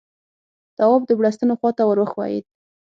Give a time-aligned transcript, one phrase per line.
[0.77, 2.45] تواب د بړستنو خواته ور وښويېد.